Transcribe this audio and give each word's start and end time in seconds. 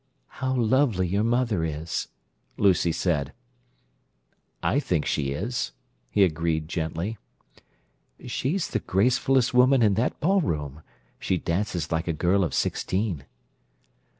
"How 0.41 0.55
lovely 0.55 1.07
your 1.07 1.23
mother 1.23 1.63
is!" 1.63 2.07
Lucy 2.57 2.91
said 2.91 3.33
"I 4.63 4.79
think 4.79 5.05
she 5.05 5.29
is," 5.29 5.73
he 6.09 6.23
agreed 6.23 6.67
gently. 6.67 7.19
"She's 8.25 8.69
the 8.69 8.79
gracefulest 8.79 9.53
woman 9.53 9.83
in 9.83 9.93
that 9.93 10.19
ballroom. 10.19 10.81
She 11.19 11.37
dances 11.37 11.91
like 11.91 12.07
a 12.07 12.13
girl 12.13 12.43
of 12.43 12.55
sixteen." 12.55 13.25